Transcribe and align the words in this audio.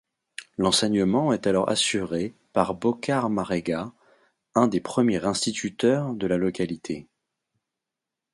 L'enseignement 0.57 1.31
est 1.31 1.45
alors 1.45 1.69
assuré 1.69 2.33
par 2.53 2.73
Bokar 2.73 3.29
Marega, 3.29 3.93
un 4.55 4.67
des 4.67 4.79
premiers 4.81 5.25
instituteurs 5.25 6.15
de 6.15 6.25
la 6.25 6.37
localité. 6.37 7.07